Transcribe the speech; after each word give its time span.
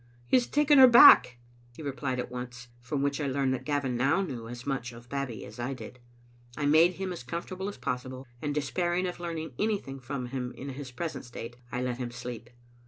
"He 0.25 0.35
has 0.35 0.47
taken 0.47 0.79
her 0.79 0.87
back," 0.87 1.37
he 1.75 1.83
replied 1.83 2.17
at 2.19 2.31
once, 2.31 2.69
from 2.79 3.03
which 3.03 3.21
I 3.21 3.27
learned 3.27 3.53
that 3.53 3.65
Gavin 3.65 3.95
now 3.95 4.21
knew 4.23 4.47
as 4.47 4.65
much 4.65 4.91
of 4.91 5.07
Bab 5.09 5.27
bie 5.27 5.43
as 5.45 5.59
I 5.59 5.75
did. 5.75 5.99
I 6.57 6.65
made 6.65 6.93
him 6.93 7.13
as 7.13 7.21
comfortable 7.21 7.69
as 7.69 7.77
possible, 7.77 8.25
and 8.41 8.55
despair 8.55 8.95
ing 8.95 9.05
of 9.05 9.19
learning 9.19 9.53
anything 9.59 9.99
from 9.99 10.25
him 10.25 10.53
in 10.53 10.69
his 10.69 10.89
present 10.89 11.25
state, 11.25 11.55
I 11.71 11.83
let 11.83 11.99
him 11.99 12.09
sleep. 12.09 12.49